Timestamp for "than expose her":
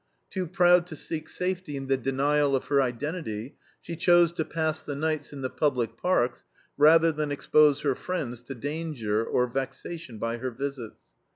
7.11-7.93